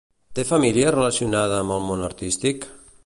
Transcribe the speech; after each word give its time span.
Té 0.37 0.45
família 0.51 0.93
relacionada 0.95 1.59
amb 1.59 1.77
el 1.77 1.85
món 1.91 2.03
artístic? 2.09 2.67